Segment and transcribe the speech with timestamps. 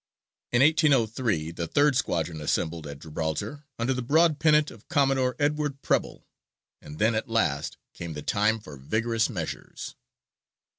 [0.51, 5.83] In 1803 the third squadron assembled at Gibraltar under the broad pennant of Commodore Edward
[5.83, 6.27] Preble,
[6.81, 9.93] and then at last came the time for vigorous measures.